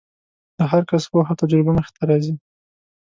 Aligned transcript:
د 0.57 0.59
هر 0.71 0.83
کس 0.89 1.03
پوهه 1.11 1.31
او 1.33 1.39
تجربه 1.41 1.71
مخې 1.77 1.91
ته 1.97 2.03
راځي. 2.09 2.33